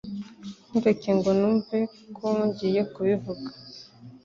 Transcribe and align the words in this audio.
Ntureke 0.67 1.09
ngo 1.17 1.29
numve 1.39 1.77
ko 2.15 2.21
wongeye 2.33 2.81
kubivuga. 2.93 3.47